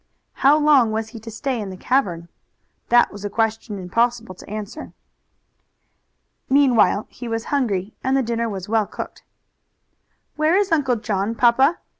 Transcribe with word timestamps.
How 0.41 0.57
long 0.57 0.89
was 0.89 1.09
he 1.09 1.19
to 1.19 1.29
stay 1.29 1.61
in 1.61 1.69
the 1.69 1.77
cavern? 1.77 2.27
That 2.89 3.11
was 3.11 3.23
a 3.23 3.29
question 3.29 3.77
impossible 3.77 4.33
to 4.33 4.49
answer. 4.49 4.93
Meanwhile 6.49 7.05
he 7.11 7.27
was 7.27 7.43
hungry 7.53 7.93
and 8.03 8.17
the 8.17 8.23
dinner 8.23 8.49
was 8.49 8.67
well 8.67 8.87
cooked. 8.87 9.21
"Where 10.37 10.55
is 10.57 10.71
Uncle 10.71 10.95
John, 10.95 11.35
papa?" 11.35 11.77